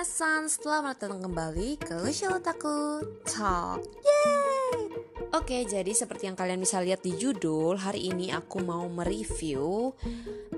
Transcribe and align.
minasan, 0.00 0.48
selamat 0.48 0.96
datang 0.96 1.28
kembali 1.28 1.76
ke 1.76 1.92
Lucia 2.00 2.32
Otaku 2.32 3.04
Talk. 3.20 3.84
Yeay! 4.00 4.88
Oke, 5.36 5.60
jadi 5.68 5.92
seperti 5.92 6.24
yang 6.24 6.40
kalian 6.40 6.56
bisa 6.56 6.80
lihat 6.80 7.04
di 7.04 7.12
judul 7.20 7.76
Hari 7.76 8.08
ini 8.08 8.32
aku 8.32 8.64
mau 8.64 8.88
mereview 8.88 9.92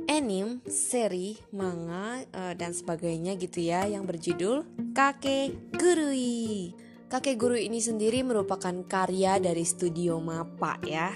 anime, 0.07 0.63
seri, 0.71 1.43
manga, 1.51 2.23
uh, 2.31 2.55
dan 2.55 2.71
sebagainya 2.71 3.35
gitu 3.35 3.67
ya 3.67 3.83
Yang 3.91 4.15
berjudul 4.15 4.57
Kake 4.95 5.75
Gurui. 5.75 6.71
Kakek 7.11 7.35
Guru 7.35 7.59
ini 7.59 7.83
sendiri 7.83 8.23
merupakan 8.23 8.87
karya 8.87 9.43
dari 9.43 9.67
studio 9.67 10.23
Mapa 10.23 10.79
ya 10.87 11.11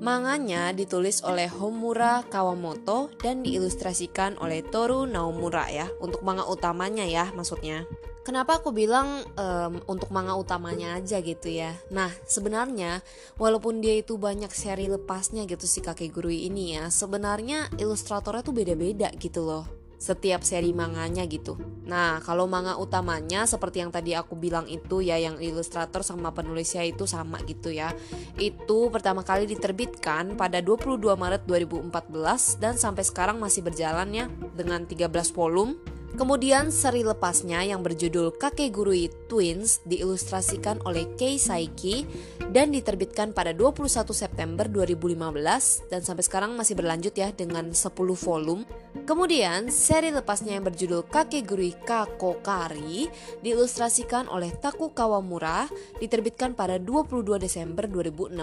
Manganya 0.00 0.72
ditulis 0.72 1.20
oleh 1.28 1.44
Homura 1.44 2.24
Kawamoto 2.24 3.12
dan 3.20 3.44
diilustrasikan 3.44 4.40
oleh 4.40 4.64
Toru 4.64 5.04
Naomura 5.04 5.68
ya 5.68 5.92
untuk 6.00 6.24
manga 6.24 6.48
utamanya 6.48 7.04
ya 7.04 7.28
maksudnya. 7.36 7.84
Kenapa 8.24 8.64
aku 8.64 8.72
bilang 8.72 9.20
um, 9.36 9.76
untuk 9.84 10.08
manga 10.08 10.32
utamanya 10.40 10.96
aja 10.96 11.20
gitu 11.20 11.52
ya? 11.52 11.76
Nah 11.92 12.08
sebenarnya 12.24 13.04
walaupun 13.36 13.84
dia 13.84 14.00
itu 14.00 14.16
banyak 14.16 14.48
seri 14.48 14.88
lepasnya 14.88 15.44
gitu 15.44 15.68
si 15.68 15.84
kakek 15.84 16.16
guru 16.16 16.32
ini 16.32 16.80
ya, 16.80 16.88
sebenarnya 16.88 17.68
ilustratornya 17.76 18.40
tuh 18.40 18.56
beda-beda 18.56 19.12
gitu 19.20 19.44
loh 19.44 19.79
setiap 20.00 20.40
seri 20.40 20.72
manganya 20.72 21.28
gitu. 21.28 21.60
Nah, 21.84 22.24
kalau 22.24 22.48
manga 22.48 22.80
utamanya 22.80 23.44
seperti 23.44 23.84
yang 23.84 23.92
tadi 23.92 24.16
aku 24.16 24.32
bilang 24.32 24.64
itu 24.64 25.04
ya 25.04 25.20
yang 25.20 25.36
ilustrator 25.36 26.00
sama 26.00 26.32
penulisnya 26.32 26.88
itu 26.88 27.04
sama 27.04 27.36
gitu 27.44 27.68
ya. 27.68 27.92
Itu 28.40 28.88
pertama 28.88 29.20
kali 29.20 29.44
diterbitkan 29.44 30.40
pada 30.40 30.64
22 30.64 30.96
Maret 31.04 31.44
2014 31.44 32.56
dan 32.56 32.80
sampai 32.80 33.04
sekarang 33.04 33.36
masih 33.36 33.60
berjalan 33.60 34.08
ya 34.08 34.26
dengan 34.56 34.88
13 34.88 35.12
volume 35.36 35.99
Kemudian 36.10 36.74
seri 36.74 37.06
lepasnya 37.06 37.62
yang 37.62 37.86
berjudul 37.86 38.34
Kakegurui 38.34 39.14
Twins 39.30 39.78
diilustrasikan 39.86 40.82
oleh 40.82 41.06
Kei 41.14 41.38
Saiki 41.38 42.02
dan 42.50 42.74
diterbitkan 42.74 43.30
pada 43.30 43.54
21 43.54 44.10
September 44.10 44.66
2015 44.66 45.86
dan 45.86 46.00
sampai 46.02 46.24
sekarang 46.26 46.58
masih 46.58 46.74
berlanjut 46.74 47.14
ya 47.14 47.30
dengan 47.30 47.70
10 47.70 47.94
volume. 48.18 48.66
Kemudian 49.06 49.70
seri 49.70 50.10
lepasnya 50.10 50.58
yang 50.58 50.66
berjudul 50.66 51.06
Kakegurui 51.06 51.78
Kakokari 51.86 53.06
diilustrasikan 53.46 54.26
oleh 54.26 54.50
Taku 54.58 54.90
Kawamura 54.90 55.70
diterbitkan 56.02 56.58
pada 56.58 56.82
22 56.82 57.38
Desember 57.38 57.86
2016. 57.86 58.34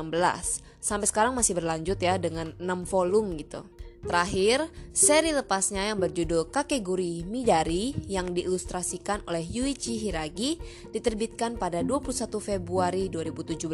Sampai 0.80 1.08
sekarang 1.12 1.36
masih 1.36 1.52
berlanjut 1.59 2.00
ya 2.00 2.16
dengan 2.16 2.56
6 2.56 2.88
volume 2.88 3.36
gitu. 3.44 3.68
Terakhir, 4.08 4.72
seri 4.95 5.36
lepasnya 5.36 5.91
yang 5.91 6.00
berjudul 6.00 6.47
Kakeguri 6.47 7.27
Midari 7.27 7.91
yang 8.08 8.31
diilustrasikan 8.31 9.19
oleh 9.27 9.44
Yuichi 9.44 10.00
Hiragi 10.00 10.55
diterbitkan 10.95 11.59
pada 11.59 11.83
21 11.83 12.16
Februari 12.39 13.11
2017 13.11 13.67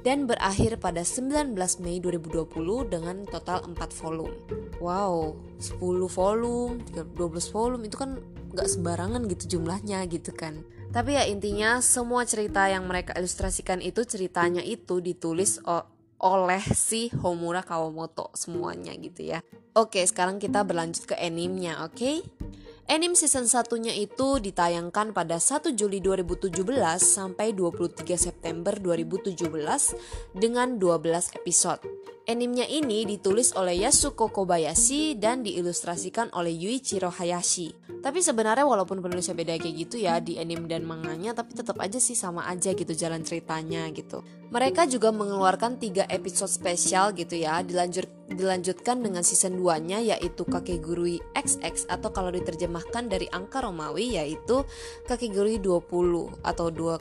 dan 0.00 0.24
berakhir 0.24 0.80
pada 0.80 1.04
19 1.04 1.52
Mei 1.84 2.00
2020 2.00 2.48
dengan 2.88 3.28
total 3.28 3.68
4 3.68 3.76
volume. 4.00 4.34
Wow, 4.80 5.36
10 5.60 5.78
volume, 6.08 6.80
12 7.12 7.52
volume 7.52 7.84
itu 7.92 7.96
kan 8.00 8.24
gak 8.56 8.72
sembarangan 8.72 9.28
gitu 9.28 9.60
jumlahnya 9.60 10.00
gitu 10.08 10.32
kan. 10.32 10.64
Tapi 10.96 11.16
ya 11.16 11.28
intinya 11.28 11.84
semua 11.84 12.24
cerita 12.24 12.72
yang 12.72 12.88
mereka 12.88 13.12
ilustrasikan 13.20 13.84
itu 13.84 14.00
ceritanya 14.08 14.64
itu 14.64 15.04
ditulis 15.04 15.60
oleh 16.22 16.62
si 16.70 17.10
Homura 17.20 17.66
Kawamoto 17.66 18.30
semuanya 18.32 18.94
gitu 18.94 19.26
ya. 19.26 19.42
Oke, 19.74 20.06
sekarang 20.06 20.38
kita 20.38 20.62
berlanjut 20.62 21.10
ke 21.10 21.16
animenya, 21.18 21.82
oke? 21.82 22.22
Anime 22.90 23.14
season 23.14 23.46
satunya 23.46 23.94
itu 23.94 24.42
ditayangkan 24.42 25.14
pada 25.14 25.38
1 25.38 25.70
Juli 25.72 26.02
2017 26.02 26.52
sampai 26.98 27.54
23 27.54 28.04
September 28.18 28.74
2017 28.74 29.48
dengan 30.34 30.76
12 30.76 31.38
episode. 31.38 31.80
Animenya 32.26 32.66
ini 32.70 33.02
ditulis 33.02 33.54
oleh 33.58 33.82
Yasuko 33.82 34.30
Kobayashi 34.30 35.18
dan 35.18 35.42
diilustrasikan 35.42 36.30
oleh 36.36 36.54
Yuichiro 36.54 37.10
Hayashi. 37.10 37.74
Tapi 38.02 38.18
sebenarnya 38.22 38.66
walaupun 38.66 38.98
penulisnya 39.02 39.34
beda 39.34 39.58
kayak 39.58 39.74
gitu 39.88 39.96
ya 40.02 40.18
di 40.18 40.38
anime 40.38 40.66
dan 40.70 40.86
manganya 40.86 41.34
tapi 41.34 41.54
tetap 41.54 41.78
aja 41.82 41.98
sih 42.02 42.14
sama 42.18 42.46
aja 42.50 42.74
gitu 42.74 42.94
jalan 42.94 43.22
ceritanya 43.26 43.86
gitu. 43.94 44.22
Mereka 44.52 44.84
juga 44.84 45.08
mengeluarkan 45.08 45.80
3 45.80 46.12
episode 46.12 46.52
spesial 46.52 47.16
gitu 47.16 47.40
ya 47.40 47.64
dilanjut 47.64 48.04
dilanjutkan 48.28 49.00
dengan 49.00 49.24
season 49.24 49.56
2-nya 49.56 50.04
yaitu 50.12 50.44
Kakegurui 50.44 51.24
XX 51.32 51.88
atau 51.88 52.12
kalau 52.12 52.28
diterjemahkan 52.28 53.08
dari 53.08 53.32
angka 53.32 53.64
Romawi 53.64 54.20
yaitu 54.20 54.60
Kakegurui 55.08 55.56
20 55.56 56.44
atau 56.44 56.66
2,0 56.68 57.00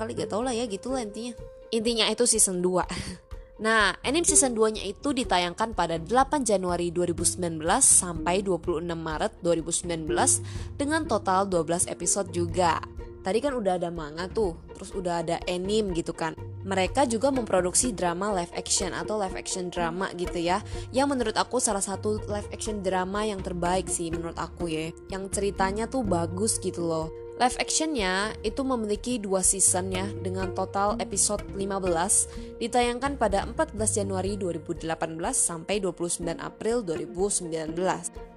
kali 0.00 0.12
gak 0.16 0.32
tau 0.32 0.40
lah 0.40 0.56
ya 0.56 0.64
gitu 0.64 0.96
lah 0.96 1.04
intinya. 1.04 1.36
Intinya 1.68 2.08
itu 2.08 2.24
season 2.24 2.64
2. 2.64 2.88
Nah, 3.56 3.96
anime 4.04 4.28
season 4.28 4.52
2-nya 4.52 4.84
itu 4.84 5.16
ditayangkan 5.16 5.72
pada 5.72 5.96
8 5.96 6.44
Januari 6.44 6.92
2019 6.92 7.56
sampai 7.80 8.44
26 8.44 8.84
Maret 8.84 9.32
2019 9.40 10.76
dengan 10.76 11.08
total 11.08 11.48
12 11.48 11.88
episode 11.88 12.28
juga. 12.36 12.84
Tadi 13.26 13.42
kan 13.42 13.58
udah 13.58 13.74
ada 13.74 13.90
manga 13.90 14.30
tuh, 14.30 14.54
terus 14.70 14.94
udah 14.94 15.26
ada 15.26 15.42
anime 15.50 15.90
gitu 15.98 16.14
kan. 16.14 16.38
Mereka 16.62 17.10
juga 17.10 17.34
memproduksi 17.34 17.90
drama 17.90 18.30
live 18.30 18.54
action 18.54 18.94
atau 18.94 19.18
live 19.18 19.34
action 19.34 19.66
drama 19.66 20.14
gitu 20.14 20.38
ya. 20.38 20.62
Yang 20.94 21.06
menurut 21.10 21.34
aku 21.34 21.58
salah 21.58 21.82
satu 21.82 22.22
live 22.30 22.46
action 22.54 22.86
drama 22.86 23.26
yang 23.26 23.42
terbaik 23.42 23.90
sih 23.90 24.14
menurut 24.14 24.38
aku 24.38 24.70
ya. 24.70 24.94
Yang 25.10 25.34
ceritanya 25.42 25.90
tuh 25.90 26.06
bagus 26.06 26.62
gitu 26.62 26.86
loh 26.86 27.25
Live 27.36 27.60
actionnya 27.60 28.32
itu 28.40 28.64
memiliki 28.64 29.20
dua 29.20 29.44
season 29.44 29.92
ya 29.92 30.08
dengan 30.24 30.56
total 30.56 30.96
episode 30.96 31.44
15 31.52 32.56
ditayangkan 32.64 33.20
pada 33.20 33.44
14 33.44 33.76
Januari 33.76 34.40
2018 34.40 34.88
sampai 35.36 35.76
29 35.84 36.32
April 36.40 36.80
2019. 36.80 37.76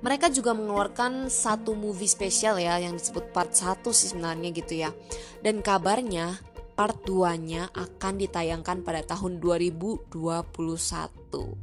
Mereka 0.04 0.36
juga 0.36 0.52
mengeluarkan 0.52 1.32
satu 1.32 1.80
movie 1.80 2.12
spesial 2.12 2.60
ya 2.60 2.76
yang 2.76 3.00
disebut 3.00 3.32
part 3.32 3.56
1 3.56 3.88
sih 3.96 4.12
sebenarnya 4.12 4.50
gitu 4.52 4.84
ya. 4.84 4.92
Dan 5.40 5.64
kabarnya 5.64 6.36
part 6.76 7.00
2-nya 7.08 7.72
akan 7.72 8.20
ditayangkan 8.20 8.84
pada 8.84 9.00
tahun 9.08 9.40
2021. 9.40 10.12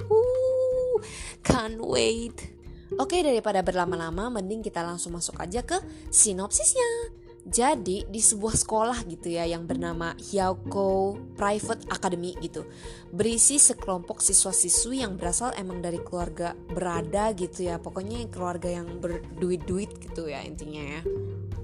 Uh, 0.09 0.97
can't 1.45 1.85
wait. 1.85 2.57
Oke, 2.97 3.21
daripada 3.21 3.61
berlama-lama, 3.61 4.33
mending 4.33 4.65
kita 4.65 4.81
langsung 4.81 5.13
masuk 5.13 5.37
aja 5.37 5.61
ke 5.61 5.77
sinopsisnya. 6.09 7.26
Jadi 7.47 8.03
di 8.11 8.19
sebuah 8.19 8.59
sekolah 8.59 9.07
gitu 9.07 9.31
ya 9.31 9.47
yang 9.47 9.71
bernama 9.71 10.19
Hyoko 10.19 11.15
Private 11.39 11.87
Academy 11.95 12.35
gitu 12.43 12.67
Berisi 13.15 13.63
sekelompok 13.63 14.19
siswa-siswi 14.19 15.07
yang 15.07 15.15
berasal 15.15 15.55
emang 15.55 15.79
dari 15.79 16.03
keluarga 16.03 16.59
berada 16.59 17.31
gitu 17.39 17.71
ya 17.71 17.79
Pokoknya 17.79 18.27
keluarga 18.35 18.67
yang 18.83 18.99
berduit-duit 18.99 19.95
gitu 20.03 20.27
ya 20.27 20.43
intinya 20.43 20.83
ya 20.99 21.03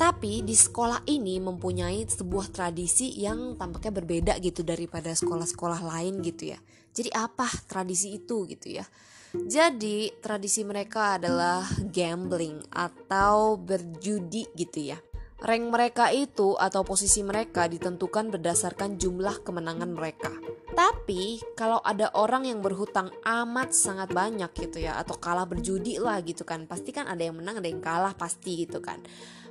tapi 0.02 0.42
di 0.42 0.58
sekolah 0.58 1.06
ini 1.06 1.38
mempunyai 1.38 2.02
sebuah 2.02 2.50
tradisi 2.50 3.22
yang 3.22 3.54
tampaknya 3.54 3.92
berbeda 3.94 4.32
gitu 4.42 4.66
daripada 4.66 5.14
sekolah-sekolah 5.14 5.78
lain 5.78 6.18
gitu 6.26 6.50
ya. 6.50 6.58
Jadi 6.90 7.06
apa 7.14 7.46
tradisi 7.70 8.18
itu 8.18 8.42
gitu 8.50 8.82
ya? 8.82 8.84
Jadi 9.30 10.10
tradisi 10.18 10.66
mereka 10.66 11.22
adalah 11.22 11.62
gambling 11.86 12.66
atau 12.74 13.54
berjudi 13.56 14.50
gitu 14.58 14.90
ya. 14.90 14.98
Rank 15.42 15.74
mereka 15.74 16.14
itu 16.14 16.54
atau 16.54 16.86
posisi 16.86 17.18
mereka 17.26 17.66
ditentukan 17.66 18.30
berdasarkan 18.30 18.94
jumlah 18.94 19.42
kemenangan 19.42 19.90
mereka. 19.90 20.30
Tapi 20.70 21.42
kalau 21.58 21.82
ada 21.82 22.14
orang 22.14 22.46
yang 22.46 22.62
berhutang 22.62 23.10
amat 23.26 23.74
sangat 23.74 24.14
banyak 24.14 24.54
gitu 24.54 24.86
ya 24.86 24.94
atau 25.02 25.18
kalah 25.18 25.42
berjudi 25.42 25.98
lah 25.98 26.22
gitu 26.22 26.46
kan, 26.46 26.70
pasti 26.70 26.94
kan 26.94 27.10
ada 27.10 27.26
yang 27.26 27.42
menang 27.42 27.58
ada 27.58 27.66
yang 27.66 27.82
kalah 27.82 28.14
pasti 28.14 28.62
gitu 28.62 28.78
kan. 28.78 29.02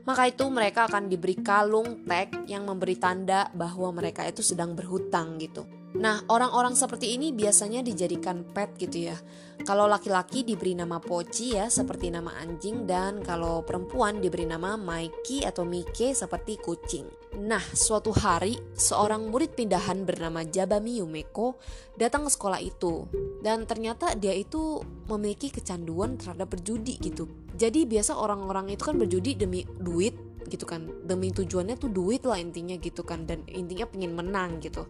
Maka 0.08 0.32
itu 0.32 0.48
mereka 0.48 0.88
akan 0.88 1.12
diberi 1.12 1.36
kalung 1.44 2.08
tag 2.08 2.48
yang 2.48 2.64
memberi 2.64 2.96
tanda 2.96 3.52
bahwa 3.52 3.92
mereka 3.92 4.24
itu 4.24 4.40
sedang 4.40 4.72
berhutang 4.72 5.44
gitu. 5.44 5.81
Nah, 5.92 6.24
orang-orang 6.32 6.72
seperti 6.72 7.20
ini 7.20 7.36
biasanya 7.36 7.84
dijadikan 7.84 8.48
pet 8.48 8.80
gitu 8.80 9.12
ya. 9.12 9.18
Kalau 9.62 9.86
laki-laki 9.86 10.42
diberi 10.42 10.74
nama 10.74 10.98
Poci 10.98 11.54
ya 11.54 11.70
seperti 11.70 12.10
nama 12.10 12.34
anjing 12.40 12.88
dan 12.90 13.22
kalau 13.22 13.62
perempuan 13.62 14.24
diberi 14.24 14.48
nama 14.48 14.80
Mikey 14.80 15.46
atau 15.46 15.68
Mike 15.68 16.16
seperti 16.16 16.58
kucing. 16.58 17.06
Nah, 17.44 17.62
suatu 17.62 18.10
hari 18.16 18.58
seorang 18.74 19.30
murid 19.30 19.54
pindahan 19.54 20.08
bernama 20.08 20.42
Jabami 20.48 21.04
Yumeko 21.04 21.60
datang 22.00 22.26
ke 22.26 22.32
sekolah 22.34 22.58
itu 22.64 23.06
dan 23.46 23.68
ternyata 23.70 24.16
dia 24.18 24.34
itu 24.34 24.82
memiliki 25.12 25.54
kecanduan 25.54 26.18
terhadap 26.18 26.50
berjudi 26.56 26.98
gitu. 26.98 27.30
Jadi 27.54 27.86
biasa 27.86 28.18
orang-orang 28.18 28.74
itu 28.74 28.82
kan 28.88 28.98
berjudi 28.98 29.38
demi 29.38 29.62
duit 29.78 30.31
gitu 30.48 30.66
kan. 30.66 30.90
Demi 31.06 31.30
tujuannya 31.30 31.78
tuh 31.78 31.94
duit 31.94 32.26
lah 32.26 32.42
intinya 32.42 32.74
gitu 32.80 33.06
kan. 33.06 33.30
Dan 33.30 33.46
intinya 33.50 33.86
pengen 33.86 34.18
menang 34.18 34.58
gitu. 34.62 34.88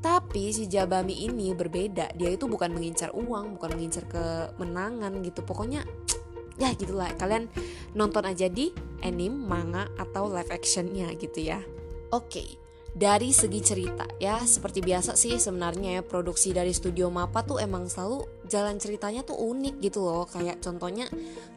Tapi 0.00 0.52
si 0.52 0.68
Jabami 0.68 1.24
ini 1.24 1.56
berbeda. 1.56 2.12
Dia 2.16 2.30
itu 2.34 2.44
bukan 2.50 2.74
mengincar 2.76 3.14
uang 3.16 3.56
bukan 3.56 3.70
mengincar 3.76 4.04
kemenangan 4.10 5.24
gitu. 5.24 5.40
Pokoknya 5.46 5.86
ya 6.62 6.74
gitulah 6.76 7.08
kalian 7.16 7.48
nonton 7.96 8.28
aja 8.28 8.50
di 8.52 8.68
anime 9.00 9.40
manga 9.48 9.88
atau 9.96 10.28
live 10.28 10.52
actionnya 10.52 11.08
gitu 11.16 11.40
ya. 11.40 11.64
Oke. 12.12 12.44
okay 12.44 12.59
dari 12.90 13.30
segi 13.30 13.60
cerita 13.62 14.02
ya 14.18 14.42
seperti 14.42 14.82
biasa 14.82 15.14
sih 15.14 15.38
sebenarnya 15.38 16.00
ya 16.00 16.02
produksi 16.02 16.50
dari 16.50 16.74
studio 16.74 17.06
Mapa 17.06 17.46
tuh 17.46 17.62
emang 17.62 17.86
selalu 17.86 18.26
jalan 18.50 18.82
ceritanya 18.82 19.22
tuh 19.22 19.38
unik 19.38 19.78
gitu 19.78 20.02
loh. 20.02 20.26
Kayak 20.26 20.58
contohnya 20.58 21.06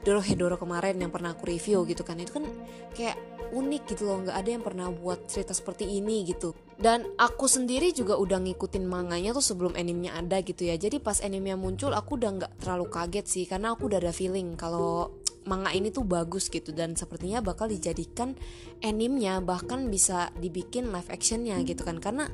Dorohedoro 0.05 0.61
kemarin 0.61 1.01
yang 1.01 1.09
pernah 1.09 1.33
aku 1.33 1.49
review 1.49 1.83
gitu 1.89 2.05
kan. 2.05 2.21
Itu 2.21 2.37
kan 2.37 2.45
kayak 2.93 3.17
unik 3.53 3.83
gitu 3.89 4.09
loh 4.09 4.21
nggak 4.25 4.37
ada 4.37 4.49
yang 4.49 4.63
pernah 4.65 4.87
buat 4.93 5.25
cerita 5.25 5.57
seperti 5.57 5.89
ini 5.89 6.21
gitu. 6.29 6.53
Dan 6.77 7.17
aku 7.17 7.49
sendiri 7.49 7.89
juga 7.93 8.17
udah 8.17 8.37
ngikutin 8.37 8.85
manganya 8.85 9.33
tuh 9.33 9.45
sebelum 9.45 9.73
animenya 9.73 10.13
ada 10.13 10.37
gitu 10.45 10.69
ya. 10.69 10.77
Jadi 10.77 11.01
pas 11.01 11.17
animenya 11.25 11.57
muncul 11.57 11.97
aku 11.97 12.21
udah 12.21 12.29
nggak 12.37 12.51
terlalu 12.61 12.85
kaget 12.93 13.25
sih 13.25 13.45
karena 13.49 13.73
aku 13.73 13.89
udah 13.89 13.97
ada 13.97 14.13
feeling 14.13 14.53
kalau 14.53 15.22
manga 15.45 15.71
ini 15.71 15.89
tuh 15.89 16.07
bagus 16.07 16.47
gitu 16.47 16.71
dan 16.71 16.95
sepertinya 16.95 17.43
bakal 17.43 17.67
dijadikan 17.67 18.35
animenya 18.81 19.39
bahkan 19.43 19.87
bisa 19.87 20.31
dibikin 20.39 20.91
live 20.91 21.09
actionnya 21.11 21.59
gitu 21.63 21.83
kan. 21.83 21.99
Karena 21.99 22.29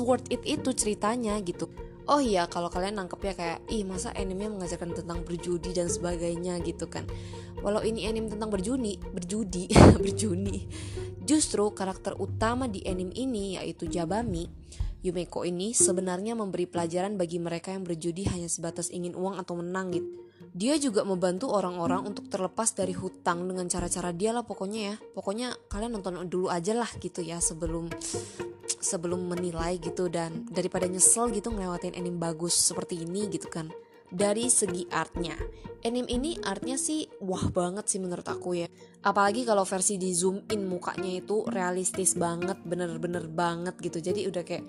worth 0.00 0.26
it 0.32 0.42
itu 0.46 0.70
ceritanya 0.74 1.38
gitu. 1.42 1.70
Oh 2.10 2.18
iya 2.18 2.50
kalau 2.50 2.72
kalian 2.72 2.98
nangkep 2.98 3.20
ya 3.22 3.34
kayak 3.38 3.58
ih 3.70 3.86
masa 3.86 4.10
anime 4.18 4.50
mengajarkan 4.50 4.96
tentang 4.98 5.22
berjudi 5.22 5.70
dan 5.70 5.86
sebagainya 5.86 6.58
gitu 6.66 6.90
kan. 6.90 7.06
Walau 7.62 7.84
ini 7.86 8.08
anime 8.08 8.32
tentang 8.32 8.50
berjudi 8.50 8.98
berjudi 9.14 9.70
berjuni 10.04 10.66
justru 11.30 11.62
karakter 11.70 12.18
utama 12.18 12.66
di 12.66 12.82
anime 12.82 13.14
ini 13.14 13.54
yaitu 13.54 13.86
Jabami 13.86 14.50
Yumeko 15.00 15.46
ini 15.48 15.72
sebenarnya 15.72 16.36
memberi 16.36 16.66
pelajaran 16.66 17.14
bagi 17.14 17.40
mereka 17.40 17.70
yang 17.72 17.86
berjudi 17.86 18.28
hanya 18.28 18.50
sebatas 18.50 18.92
ingin 18.92 19.16
uang 19.16 19.40
atau 19.40 19.56
menang 19.56 19.94
gitu 19.94 20.10
dia 20.50 20.74
juga 20.82 21.06
membantu 21.06 21.50
orang-orang 21.50 22.10
untuk 22.10 22.26
terlepas 22.26 22.74
dari 22.74 22.90
hutang 22.90 23.46
dengan 23.46 23.70
cara-cara 23.70 24.10
dia 24.10 24.34
lah 24.34 24.42
pokoknya 24.42 24.80
ya. 24.80 24.94
Pokoknya 25.14 25.54
kalian 25.70 25.98
nonton 25.98 26.26
dulu 26.26 26.50
aja 26.50 26.74
lah 26.74 26.90
gitu 26.98 27.22
ya 27.22 27.38
sebelum 27.38 27.86
sebelum 28.80 29.28
menilai 29.28 29.76
gitu 29.78 30.08
dan 30.08 30.48
daripada 30.48 30.88
nyesel 30.88 31.28
gitu 31.30 31.52
ngelewatin 31.52 31.94
anime 31.94 32.16
bagus 32.16 32.56
seperti 32.56 33.04
ini 33.04 33.28
gitu 33.28 33.46
kan 33.46 33.68
dari 34.10 34.50
segi 34.50 34.84
artnya. 34.90 35.38
Anime 35.80 36.12
ini 36.12 36.36
artnya 36.44 36.76
sih 36.76 37.08
wah 37.24 37.48
banget 37.48 37.88
sih 37.88 38.02
menurut 38.02 38.26
aku 38.28 38.52
ya. 38.52 38.68
Apalagi 39.00 39.48
kalau 39.48 39.64
versi 39.64 39.96
di 39.96 40.12
zoom 40.12 40.44
in 40.52 40.68
mukanya 40.68 41.08
itu 41.08 41.48
realistis 41.48 42.12
banget 42.20 42.60
bener-bener 42.60 43.24
banget 43.32 43.80
gitu. 43.80 43.96
Jadi 43.96 44.28
udah 44.28 44.42
kayak 44.44 44.64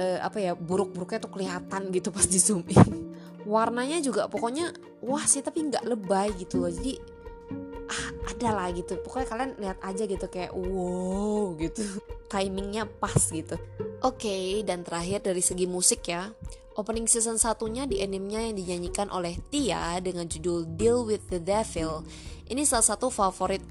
uh, 0.00 0.18
apa 0.24 0.38
ya 0.40 0.52
buruk-buruknya 0.56 1.20
tuh 1.20 1.32
kelihatan 1.36 1.92
gitu 1.92 2.08
pas 2.08 2.24
di 2.24 2.40
zoom 2.40 2.64
in. 2.64 3.12
Warnanya 3.44 4.00
juga 4.00 4.24
pokoknya 4.24 4.72
wah 5.04 5.24
sih 5.28 5.44
tapi 5.44 5.68
nggak 5.68 5.84
lebay 5.84 6.32
gitu 6.40 6.64
loh. 6.64 6.72
Jadi 6.72 6.96
ah 7.92 8.06
ada 8.32 8.48
lah 8.56 8.68
gitu. 8.72 8.96
Pokoknya 9.04 9.26
kalian 9.28 9.52
lihat 9.60 9.78
aja 9.84 10.02
gitu 10.08 10.26
kayak 10.32 10.56
wow 10.56 11.52
gitu. 11.60 11.84
Timingnya 12.32 12.88
pas 12.88 13.20
gitu. 13.28 13.60
Oke 14.00 14.32
okay, 14.32 14.48
dan 14.64 14.80
terakhir 14.80 15.28
dari 15.28 15.44
segi 15.44 15.68
musik 15.68 16.08
ya 16.08 16.32
opening 16.78 17.10
season 17.10 17.42
satunya 17.42 17.90
di 17.90 17.98
animenya 17.98 18.46
yang 18.46 18.54
dinyanyikan 18.54 19.10
oleh 19.10 19.34
Tia 19.50 19.98
dengan 19.98 20.30
judul 20.30 20.78
Deal 20.78 21.02
with 21.02 21.26
the 21.26 21.42
Devil. 21.42 22.06
Ini 22.46 22.62
salah 22.62 22.86
satu 22.94 23.10
favorit 23.10 23.66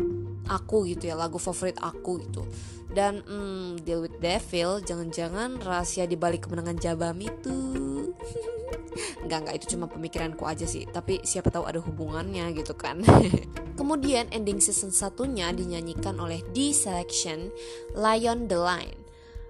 aku 0.51 0.83
gitu 0.91 1.07
ya 1.07 1.15
lagu 1.15 1.39
favorit 1.39 1.79
aku 1.79 2.19
gitu. 2.27 2.43
Dan 2.91 3.23
hmm, 3.23 3.87
Deal 3.87 4.03
with 4.03 4.19
Devil 4.19 4.83
jangan-jangan 4.83 5.63
rahasia 5.63 6.03
dibalik 6.03 6.45
kemenangan 6.45 6.75
Jabam 6.77 7.15
itu. 7.23 7.57
Enggak, 9.23 9.45
enggak 9.45 9.55
itu 9.61 9.65
cuma 9.77 9.85
pemikiranku 9.85 10.43
aja 10.49 10.65
sih. 10.65 10.89
Tapi 10.89 11.21
siapa 11.21 11.53
tahu 11.53 11.69
ada 11.69 11.77
hubungannya 11.77 12.49
gitu 12.57 12.73
kan. 12.73 13.05
Kemudian 13.79 14.25
ending 14.33 14.57
season 14.57 14.89
satunya 14.89 15.53
dinyanyikan 15.53 16.17
oleh 16.17 16.41
D 16.49 16.73
Selection 16.73 17.53
Lion 17.93 18.49
the 18.49 18.57
Line 18.57 19.06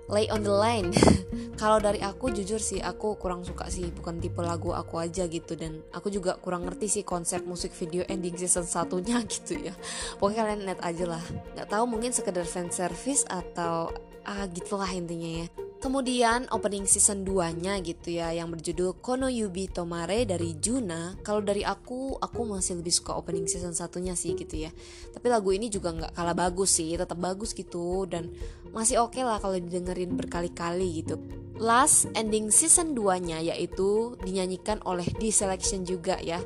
Lay 0.08 0.32
on 0.32 0.44
the 0.44 0.52
line. 0.54 0.96
Kalau 1.62 1.84
dari 1.84 2.00
aku 2.00 2.32
jujur 2.32 2.62
sih 2.62 2.80
aku 2.80 3.20
kurang 3.20 3.44
suka 3.44 3.68
sih. 3.68 3.92
Bukan 3.92 4.24
tipe 4.24 4.40
lagu 4.40 4.72
aku 4.72 5.04
aja 5.04 5.28
gitu. 5.28 5.60
Dan 5.60 5.84
aku 5.92 6.08
juga 6.08 6.40
kurang 6.40 6.64
ngerti 6.64 6.88
sih 6.88 7.04
konsep 7.04 7.44
musik 7.44 7.76
video 7.76 8.08
ending 8.08 8.40
season 8.40 8.64
satunya 8.64 9.20
gitu 9.32 9.60
ya. 9.68 9.74
Pokoknya 10.16 10.48
kalian 10.48 10.62
lihat 10.64 10.82
aja 10.82 11.06
lah. 11.18 11.24
Gak 11.60 11.68
tahu 11.68 11.84
mungkin 11.86 12.16
sekedar 12.16 12.48
fan 12.48 12.72
service 12.72 13.28
atau 13.28 13.92
ah 14.28 14.44
gitulah 14.52 14.92
intinya 14.92 15.44
ya 15.44 15.67
Kemudian 15.78 16.50
opening 16.50 16.90
season 16.90 17.22
2-nya 17.22 17.78
gitu 17.86 18.18
ya 18.18 18.34
yang 18.34 18.50
berjudul 18.50 18.98
Kono 18.98 19.30
Yubi 19.30 19.70
Tomare 19.70 20.26
dari 20.26 20.58
Juna. 20.58 21.14
Kalau 21.22 21.46
dari 21.46 21.62
aku, 21.62 22.18
aku 22.18 22.50
masih 22.50 22.82
lebih 22.82 22.90
suka 22.90 23.14
opening 23.14 23.46
season 23.46 23.78
satunya 23.78 24.18
sih 24.18 24.34
gitu 24.34 24.58
ya. 24.58 24.74
Tapi 25.14 25.30
lagu 25.30 25.54
ini 25.54 25.70
juga 25.70 25.94
nggak 25.94 26.18
kalah 26.18 26.34
bagus 26.34 26.82
sih, 26.82 26.98
tetap 26.98 27.22
bagus 27.22 27.54
gitu 27.54 28.10
dan 28.10 28.34
masih 28.74 29.06
oke 29.06 29.22
okay 29.22 29.24
lah 29.24 29.38
kalau 29.38 29.54
didengerin 29.54 30.18
berkali-kali 30.18 31.06
gitu. 31.06 31.22
Last 31.62 32.10
ending 32.18 32.50
season 32.50 32.98
2-nya 32.98 33.46
yaitu 33.46 34.18
dinyanyikan 34.26 34.82
oleh 34.82 35.06
D 35.22 35.30
Selection 35.30 35.86
juga 35.86 36.18
ya 36.18 36.42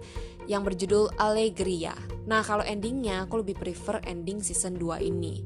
yang 0.51 0.67
berjudul 0.67 1.15
Allegria. 1.15 1.95
Nah, 2.27 2.43
kalau 2.43 2.67
endingnya 2.67 3.23
aku 3.23 3.39
lebih 3.47 3.55
prefer 3.55 4.03
ending 4.03 4.43
season 4.43 4.75
2 4.75 5.07
ini 5.07 5.39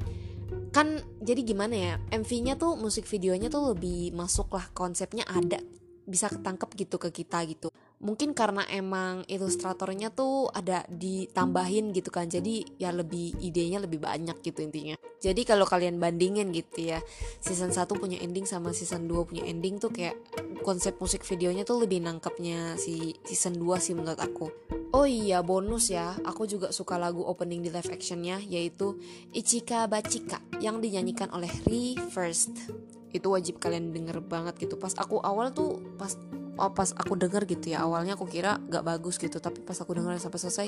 kan 0.75 0.99
jadi 1.23 1.39
gimana 1.47 1.71
ya 1.71 1.93
MV-nya 2.11 2.59
tuh 2.59 2.75
musik 2.75 3.07
videonya 3.07 3.47
tuh 3.47 3.71
lebih 3.71 4.11
masuk 4.11 4.51
lah 4.51 4.67
konsepnya 4.75 5.23
ada 5.23 5.63
bisa 6.03 6.27
ketangkep 6.27 6.67
gitu 6.75 6.99
ke 6.99 7.15
kita 7.15 7.47
gitu 7.47 7.71
mungkin 8.03 8.35
karena 8.35 8.67
emang 8.67 9.23
ilustratornya 9.31 10.11
tuh 10.11 10.51
ada 10.51 10.83
ditambahin 10.91 11.95
gitu 11.95 12.11
kan 12.11 12.27
jadi 12.27 12.65
ya 12.75 12.91
lebih 12.91 13.39
idenya 13.39 13.79
lebih 13.79 14.03
banyak 14.03 14.35
gitu 14.43 14.61
intinya 14.61 14.99
jadi 15.23 15.41
kalau 15.47 15.63
kalian 15.63 15.97
bandingin 15.97 16.51
gitu 16.51 16.91
ya 16.95 16.99
season 17.39 17.71
1 17.71 17.87
punya 17.95 18.19
ending 18.19 18.43
sama 18.43 18.75
season 18.75 19.07
2 19.07 19.29
punya 19.31 19.43
ending 19.47 19.79
tuh 19.79 19.89
kayak 19.89 20.19
konsep 20.61 20.99
musik 20.99 21.23
videonya 21.23 21.63
tuh 21.63 21.81
lebih 21.81 22.03
nangkepnya 22.03 22.75
si 22.75 23.15
season 23.23 23.55
2 23.57 23.79
sih 23.79 23.95
menurut 23.95 24.19
aku 24.19 24.51
Oh 24.95 25.03
iya 25.03 25.43
bonus 25.43 25.91
ya, 25.91 26.15
aku 26.23 26.47
juga 26.47 26.71
suka 26.71 26.95
lagu 26.95 27.19
opening 27.19 27.59
di 27.59 27.67
live 27.67 27.91
actionnya 27.91 28.39
yaitu 28.39 28.95
Ichika 29.35 29.91
Bachika 29.91 30.39
yang 30.63 30.79
dinyanyikan 30.79 31.35
oleh 31.35 31.51
Re 31.67 31.99
First. 32.15 32.71
Itu 33.11 33.35
wajib 33.35 33.59
kalian 33.59 33.91
denger 33.91 34.23
banget 34.23 34.55
gitu. 34.55 34.79
Pas 34.79 34.95
aku 34.95 35.19
awal 35.19 35.51
tuh 35.51 35.83
pas 35.99 36.15
oh, 36.57 36.71
pas 36.71 36.91
aku 36.95 37.15
denger 37.19 37.43
gitu 37.47 37.75
ya 37.75 37.83
awalnya 37.83 38.15
aku 38.19 38.25
kira 38.27 38.59
gak 38.67 38.83
bagus 38.83 39.19
gitu 39.19 39.39
tapi 39.39 39.61
pas 39.61 39.77
aku 39.77 39.91
denger 39.95 40.17
sampai 40.19 40.39
selesai 40.39 40.67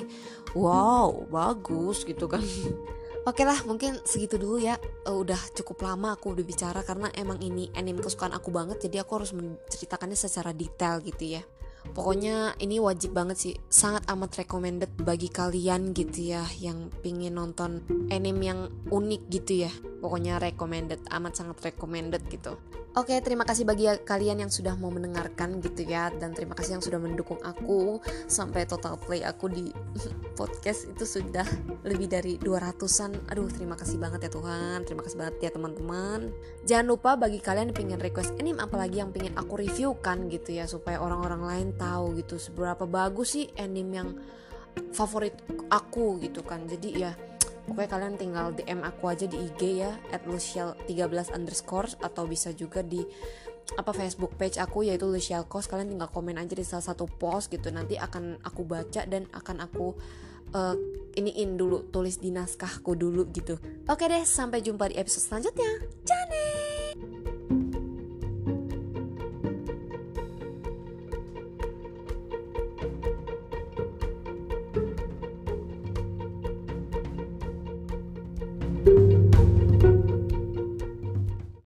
wow 0.56 1.28
bagus 1.28 2.04
gitu 2.04 2.28
kan. 2.30 2.44
Oke 3.28 3.44
lah 3.44 3.60
mungkin 3.68 4.00
segitu 4.08 4.40
dulu 4.40 4.56
ya. 4.56 4.80
Uh, 5.04 5.20
Udah 5.20 5.36
cukup 5.52 5.84
lama 5.84 6.16
aku 6.16 6.32
udah 6.32 6.48
bicara 6.48 6.80
Karena 6.80 7.12
emang 7.12 7.36
ini 7.44 7.68
anime 7.76 8.00
kesukaan 8.00 8.32
aku 8.32 8.56
banget 8.56 8.88
Jadi 8.88 9.04
aku 9.04 9.20
harus 9.20 9.36
menceritakannya 9.36 10.16
secara 10.16 10.56
detail 10.56 11.04
gitu 11.04 11.36
ya 11.36 11.44
Pokoknya 11.92 12.56
ini 12.64 12.80
wajib 12.80 13.14
banget 13.14 13.38
sih, 13.38 13.54
sangat 13.68 14.08
amat 14.10 14.40
recommended 14.40 14.92
bagi 15.02 15.28
kalian 15.28 15.92
gitu 15.92 16.34
ya 16.34 16.44
yang 16.60 16.90
pingin 17.04 17.36
nonton 17.36 17.84
anime 18.10 18.44
yang 18.44 18.60
unik 18.90 19.22
gitu 19.30 19.68
ya. 19.68 19.72
Pokoknya 19.98 20.38
recommended, 20.38 21.02
amat 21.10 21.34
sangat 21.36 21.58
recommended 21.62 22.24
gitu. 22.30 22.56
Oke, 22.98 23.14
terima 23.22 23.46
kasih 23.46 23.62
bagi 23.62 23.86
kalian 23.86 24.42
yang 24.42 24.50
sudah 24.50 24.74
mau 24.74 24.90
mendengarkan 24.90 25.62
gitu 25.62 25.86
ya 25.86 26.10
dan 26.10 26.34
terima 26.34 26.58
kasih 26.58 26.82
yang 26.82 26.84
sudah 26.86 26.98
mendukung 26.98 27.38
aku 27.46 28.02
sampai 28.26 28.66
total 28.66 28.98
play 28.98 29.22
aku 29.22 29.54
di 29.54 29.70
podcast 30.40 30.90
itu 30.90 31.06
sudah 31.06 31.46
lebih 31.86 32.10
dari 32.10 32.42
200-an. 32.42 33.30
Aduh, 33.30 33.54
terima 33.54 33.78
kasih 33.78 34.02
banget 34.02 34.26
ya 34.26 34.32
Tuhan. 34.34 34.82
Terima 34.82 35.06
kasih 35.06 35.14
banget 35.14 35.36
ya 35.46 35.54
teman-teman. 35.54 36.34
Jangan 36.66 36.86
lupa 36.90 37.14
bagi 37.14 37.38
kalian 37.38 37.70
yang 37.70 37.78
pengen 37.78 38.02
request 38.02 38.34
anime 38.42 38.58
apalagi 38.58 38.98
yang 38.98 39.14
pengen 39.14 39.38
aku 39.38 39.62
reviewkan 39.62 40.26
gitu 40.34 40.58
ya 40.58 40.66
supaya 40.66 40.98
orang-orang 40.98 41.46
lain 41.46 41.68
tahu 41.78 42.18
gitu 42.20 42.36
seberapa 42.42 42.84
bagus 42.90 43.38
sih 43.38 43.46
anime 43.56 43.94
yang 43.94 44.10
favorit 44.92 45.38
aku 45.70 46.18
gitu 46.20 46.42
kan. 46.44 46.66
Jadi 46.66 46.90
ya 46.98 47.14
pokoknya 47.70 47.90
kalian 47.90 48.16
tinggal 48.18 48.48
DM 48.56 48.82
aku 48.84 49.04
aja 49.12 49.26
di 49.30 49.38
IG 49.38 49.62
ya 49.86 49.92
at 50.12 50.26
lucial 50.26 50.74
13 50.90 51.34
underscore 51.34 51.94
atau 52.02 52.26
bisa 52.26 52.52
juga 52.52 52.82
di 52.82 53.06
apa 53.76 53.92
Facebook 53.92 54.40
page 54.40 54.56
aku 54.64 54.88
yaitu 54.88 55.04
Lucial 55.04 55.44
Kos 55.44 55.68
kalian 55.68 55.92
tinggal 55.92 56.08
komen 56.08 56.40
aja 56.40 56.56
di 56.56 56.64
salah 56.64 56.88
satu 56.88 57.04
post 57.04 57.52
gitu 57.52 57.68
nanti 57.68 58.00
akan 58.00 58.40
aku 58.48 58.64
baca 58.64 59.04
dan 59.04 59.28
akan 59.36 59.60
aku 59.60 59.92
uh, 60.56 60.76
iniin 61.20 61.60
dulu 61.60 61.92
tulis 61.92 62.16
di 62.22 62.32
naskahku 62.32 62.96
dulu 62.96 63.28
gitu. 63.36 63.60
Oke 63.92 64.08
deh 64.08 64.24
sampai 64.24 64.64
jumpa 64.64 64.88
di 64.88 64.96
episode 64.96 65.28
selanjutnya. 65.28 65.72
Jane 66.08 66.37